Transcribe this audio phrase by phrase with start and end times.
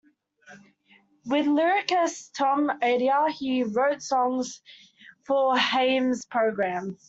[1.27, 4.59] With lyricist Tom Adair he wrote songs
[5.27, 6.97] for Haymes' program.